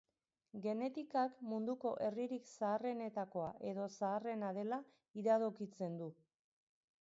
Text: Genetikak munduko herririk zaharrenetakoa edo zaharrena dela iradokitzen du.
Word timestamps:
Genetikak 0.61 1.35
munduko 1.49 1.91
herririk 2.05 2.49
zaharrenetakoa 2.53 3.51
edo 3.73 3.87
zaharrena 4.01 4.51
dela 4.57 4.81
iradokitzen 5.25 6.01
du. 6.03 6.11